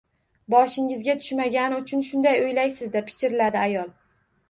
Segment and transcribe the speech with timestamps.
[0.53, 3.97] -Boshingizga tushmagani uchun shunday o’ylaysiz-da,— pichirladi ayol.